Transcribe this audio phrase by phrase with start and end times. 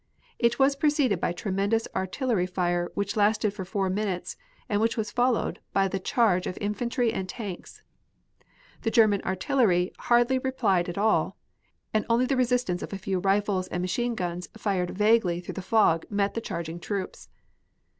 [0.39, 4.35] It was preceded by tremendous artillery fire which lasted for four minutes,
[4.67, 7.83] and which was followed by the charge of infantry and tanks.
[8.81, 11.37] The German artillery hardly replied at all,
[11.93, 15.61] and only the resistance of a few rifles and machine guns fired vaguely through the
[15.61, 17.29] fog met the charging troops.